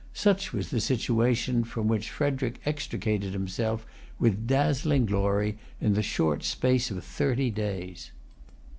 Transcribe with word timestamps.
Such 0.15 0.51
was 0.51 0.71
the 0.71 0.79
situation 0.79 1.63
from 1.63 1.87
which 1.87 2.09
Frederic 2.09 2.59
extricated 2.65 3.33
himself, 3.33 3.85
with 4.17 4.47
dazzling 4.47 5.05
glory, 5.05 5.59
in 5.79 5.93
the 5.93 6.01
short 6.01 6.43
space 6.43 6.89
of 6.89 7.03
thirty 7.03 7.51
days. 7.51 8.09